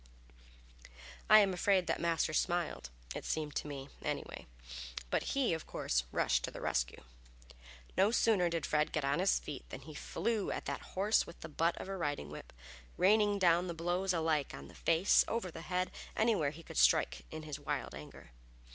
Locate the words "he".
5.37-5.53, 9.81-9.93, 16.49-16.63